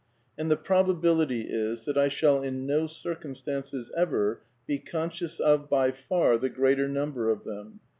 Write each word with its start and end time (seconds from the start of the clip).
And 0.35 0.49
the 0.49 0.57
probability 0.57 1.41
is 1.41 1.85
that 1.85 1.95
I 1.95 2.07
shall 2.07 2.41
in 2.41 2.65
no 2.65 2.87
circumstances 2.87 3.91
ever 3.95 4.41
be 4.65 4.79
conscious 4.79 5.39
of 5.39 5.69
by 5.69 5.91
far 5.91 6.39
the 6.39 6.49
greater 6.49 6.87
number 6.89 7.29
of 7.29 7.43
them. 7.43 7.81